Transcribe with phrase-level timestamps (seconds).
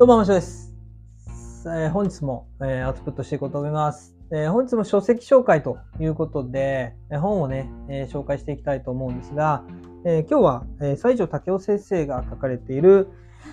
[0.00, 0.72] どうも、マショです。
[1.66, 4.16] えー、本日も、えー、アウトプットしていこうと思います。
[4.32, 9.62] えー、本日も書籍紹介ということで、え本をね、え紹介していきたいと思うんですが、
[10.06, 13.08] え今日は、え西条武雄先生が書かれている、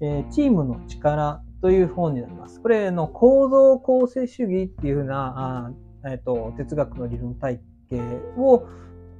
[0.00, 2.60] えチームの力という本になります。
[2.60, 5.72] これの構造構成主義っていうふうな、
[6.04, 7.60] あえっ、と、哲学の理論体
[7.90, 8.00] 系
[8.36, 8.62] を、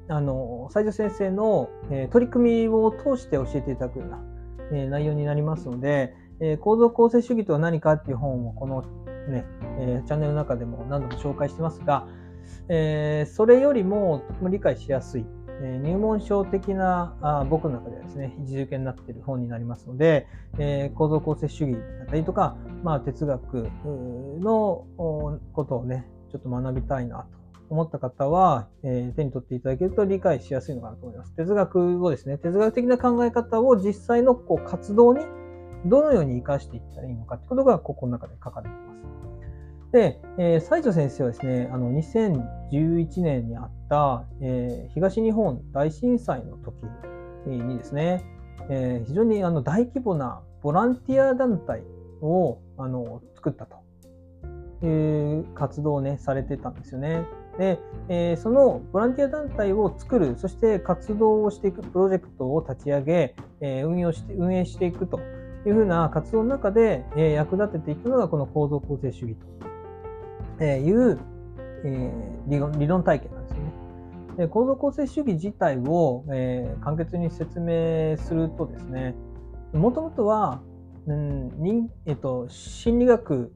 [0.07, 4.23] あの、西条先生の、え取り組みを通して教えていただくような、
[4.71, 8.83] え内容になりますので、え構造構成主義とは何かっていう本をこの
[9.29, 9.45] ね、
[9.79, 12.07] えー、チャンネルの中でも何度も紹介してますが、
[12.69, 15.27] えー、それよりも理解しやすい、
[15.63, 20.27] えー、入門書的なあ僕の中ではですね、位置づけになっている本になりますので、
[20.59, 23.69] えー、構造構成主義だったりとか、まあ、哲学
[24.41, 24.87] の
[25.53, 27.39] ことをね、ちょっと学びたいなと
[27.71, 31.35] 思った方は、えー、手に取っていただけると理解しやすいのかなと思います。
[31.35, 35.21] 哲学をですね、哲学的な考え方を実際のこう活動に
[35.87, 38.99] どのように活かしていったらいいのかってことが、ここの中で書かれています。
[39.93, 46.75] で、えー、西条先生はですね、あの、2011年にあった、えー、東日本大震災の時
[47.47, 48.23] にですね、
[48.69, 51.83] えー、非常にあの大規模なボランティア団体
[52.21, 57.25] をあの作ったという活動をね、されてたんですよね。
[57.59, 65.19] で、えー、そのボランティア団体を作る、そして活動をしていくプロジェクトを立ち上げ、えー、運用して、運営していくと
[65.67, 69.37] いうふうな活動の中で、え、役立てていくのがこの構造構成主義
[70.59, 71.19] という、
[71.85, 72.13] え、
[72.47, 73.59] 理論理論体系なんですね。
[74.37, 79.15] で構造構成主義自体を、え、簡潔に説明するとですね、
[79.73, 80.61] もともとは、
[81.07, 83.51] うん人えっと、心理学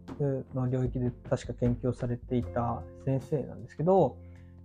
[0.54, 4.16] の領域で確か研究されていた先生なんですけど、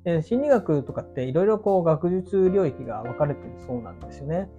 [0.05, 4.49] え心理学とかっていろいろこう学術領域が分かれてるそうなんですよね。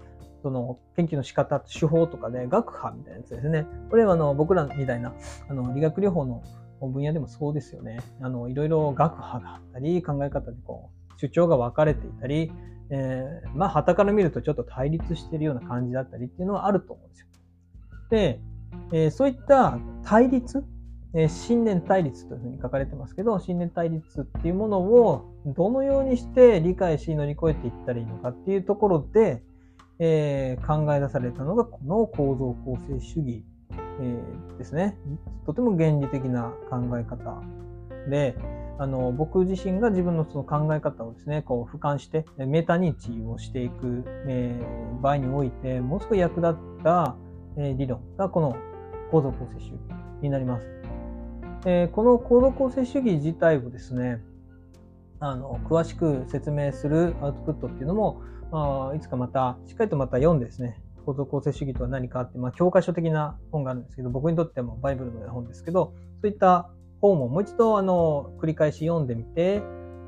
[0.43, 3.67] その研究の仕方、手法とかで、学派みたいなやつですね。
[3.91, 5.13] これはあの僕らみたいな
[5.49, 6.43] あの理学療法の
[6.81, 8.01] 分野でもそうですよね。
[8.21, 12.53] あのいろいろ学派があったり、考え方でこう主張が分かれていたり、
[12.91, 17.27] えー、まあ、旗から見るとちょっと対立しているような感じだったりっていうのはあると思うんですよ。
[18.11, 18.41] で、
[18.93, 20.65] えー、そういった対立、
[21.15, 29.43] えー、信念対立というふうに書かれてますけど、信念対立っていうものをどのようにして理解し乗り越えていったらいいのかっていうところで、
[29.99, 33.45] えー、考え出されたのがこの構造構成主義、
[34.01, 34.97] えー、ですね。
[35.47, 37.43] とても原理的な考え方
[38.09, 38.37] で、
[38.81, 46.55] あの僕自身が自分のその考え方をですね、こう俯瞰してメタ認知をしていく、えー、場合において、ものすごい役立っ
[46.85, 47.17] た、
[47.57, 48.57] えー、理論がこの
[49.11, 49.81] 構造構成主義
[50.23, 50.65] になります。
[51.67, 54.21] えー、この構造構成主義自体をですね、
[55.19, 58.23] あの詳しく説明するアウトプットっていうのも、
[58.53, 66.71] あいつかまた、しっかりとまた読んでですね、構造構成主義とは何かって、まあ、教科書的な本があるんですけど、僕にとってもバイブルのような本ですけど、そういった
[67.01, 69.63] 本ももう一度、あの、繰り返し読んでみて、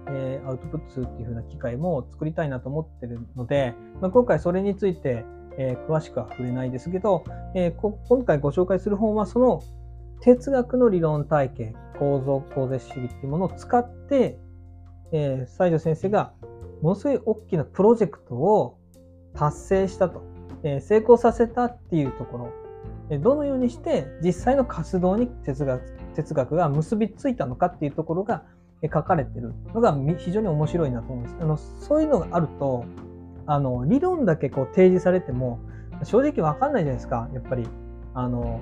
[0.09, 5.25] えー、アウトプットするっていう風な機会も作りたいなと思ってるので、まあ、今回それについて、
[5.59, 7.25] えー、詳しくは触れないですけど、
[7.55, 9.63] えー、今回ご紹介する本はその
[10.21, 14.39] 哲学の理論体系、構造構成主義っていうものを使って、
[15.13, 16.33] えー、西条先生が
[16.83, 18.79] ものすごい大きなプロジェクトを
[19.35, 20.23] 達成したと、
[20.63, 22.53] え、成功させたっていうところ、
[23.11, 25.83] えどのようにして実際の活動に哲学
[26.15, 28.45] 哲学が結びついたのかっていうところが
[28.83, 31.37] 書かれてるのが非常に面白いなと思うんです。
[31.41, 32.85] あのそういうのがあると、
[33.47, 35.61] あの理論だけこう提示されても
[36.05, 37.69] 正直わかんないじゃないですか、やっぱり。
[38.15, 38.61] あの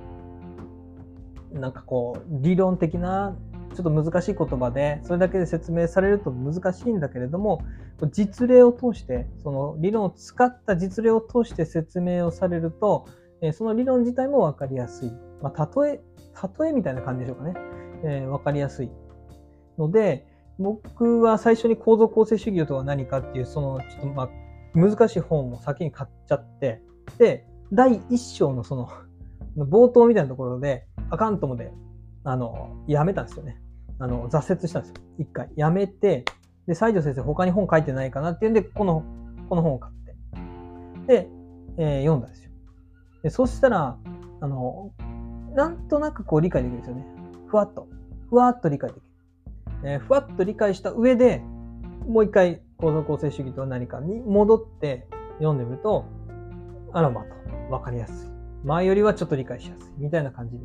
[1.52, 3.34] なんかこう理論的な
[3.78, 7.62] ちょっと難しい言葉で、それだけで説明されると難しいんだけれども、
[8.10, 13.06] 実例を通して、その理論を使った実例を通して説明をされると、
[13.52, 15.12] その理論自体もわかりやすい。
[15.40, 16.00] まあ、例え、
[16.60, 17.54] 例えみたいな感じでしょうかね。
[18.02, 18.90] えー、わかりやすい。
[19.78, 20.26] ので、
[20.58, 24.28] 僕は最初に構造構成主義とは何かっていう、その、ちょっとまあ、
[24.74, 26.82] 難しい本を先に買っちゃって、
[27.16, 28.88] で、第一章のその、
[29.56, 31.72] 冒頭みたいなところで、あかんともで、
[32.24, 33.62] あの、やめたんですよね。
[33.98, 34.94] あの、挫折したんですよ。
[35.18, 35.48] 一回。
[35.56, 36.24] やめて、
[36.66, 39.02] で、西条先生他に本書いてないかなっていうんで、この、
[39.48, 40.14] この本を買って。
[41.06, 41.28] で、
[41.78, 42.50] えー、読んだんですよ。
[43.22, 43.98] で、そしたら、
[44.40, 44.92] あの、
[45.54, 47.06] なんとなくこう理解できるんですよね。
[47.46, 47.88] ふわっと。
[48.28, 49.08] ふわっと理解できる。
[49.84, 51.42] えー、ふわっと理解した上で、
[52.06, 55.06] もう一回構造構成主義とは何かに戻って
[55.38, 56.04] 読んでみると、
[56.92, 57.28] あらまと、
[57.70, 58.28] わかりやすい。
[58.64, 59.92] 前よりはちょっと理解しやすい。
[59.98, 60.64] みたいな感じで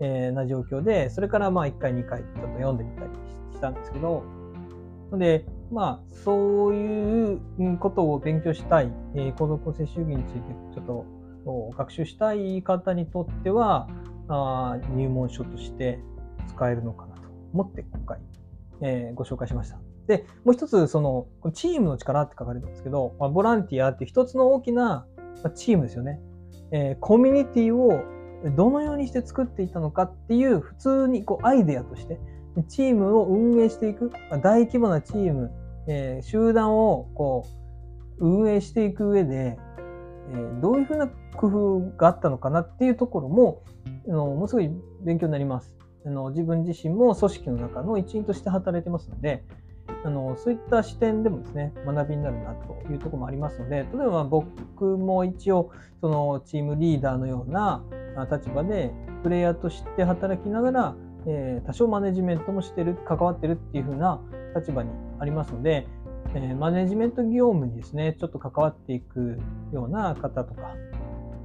[0.00, 3.10] えー、な状況で、それからまあ1回2回ちょっと読んでみたり
[3.52, 4.22] したんですけど、
[5.12, 7.40] で、まあ、そういう
[7.78, 10.40] ことを勉強したい、えー、構造構成主義について
[10.74, 11.06] ちょっと
[11.76, 13.88] 学習したい方にとっては、
[14.28, 16.00] あ入門書として
[16.48, 18.18] 使えるのかなと思って今回、
[18.80, 19.78] えー、ご紹介しました。
[20.06, 25.06] で、もう一つ、その、チームの力って書かれてますけど、まあ、ボランティアって一つの大きな
[25.54, 26.20] チームですよね。
[26.72, 28.02] えー、コミュニティを
[28.50, 32.18] どのようにして作っていたのかっていう普通にこうアイデアとして
[32.68, 34.12] チームを運営していく、
[34.42, 35.50] 大規模なチーム、
[35.88, 37.46] えー、集団をこ
[38.18, 39.58] う運営していく上で、
[40.30, 43.62] えー、どういうふうな工夫があったのかなっていうところも、
[44.08, 44.70] あのものすごい
[45.02, 45.74] 勉強になります。
[46.06, 49.42] あの自分自身も組織の中の一員として働いてますので、
[50.04, 55.70] あのそういった視点でもですね、学びになるなというところもありますので、例えば僕も一応、
[56.00, 57.82] そのチームリーダーのような
[58.30, 60.94] 立場で、プレイヤーとして働きながら、
[61.26, 64.20] えー、多少マネジメントもしてる、関わってるっていう風な
[64.54, 65.86] 立場にありますので、
[66.34, 69.38] えー、マネジメント業務にですね、ちょっと関わっていく
[69.72, 70.74] ような方とか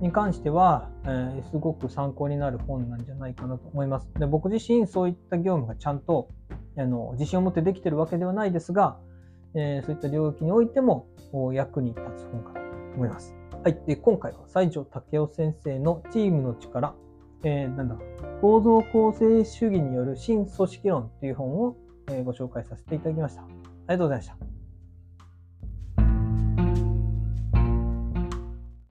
[0.02, 4.10] に関しては、えー、すごく参考になる本なんじゃないかなと思います。
[4.18, 6.30] で僕自身そういった業務がちゃんと
[6.78, 8.98] あの自信を持ってできてるわけではないですが、
[9.56, 11.08] え、そういった領域においても
[11.54, 13.39] 役に立つ本かなと思います。
[13.62, 13.78] はい。
[13.86, 16.96] で、今回は西条武雄先生のチームの力、
[17.44, 17.98] えー、なんだ、
[18.40, 21.76] 構造構成主義による新組織論という本を、
[22.08, 23.42] えー、ご紹介させていただきました。
[23.42, 23.54] あり
[23.88, 24.59] がとうございました。